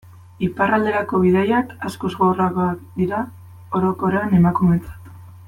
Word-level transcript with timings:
Iparralderako 0.45 1.19
bidaiak 1.25 1.75
askoz 1.89 2.11
gogorragoak 2.23 2.81
dira 3.03 3.21
orokorrean 3.81 4.35
emakumeentzat. 4.41 5.15